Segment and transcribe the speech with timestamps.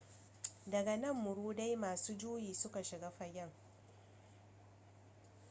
[0.67, 3.51] daga nan muridai masu juyi suka shiga fagen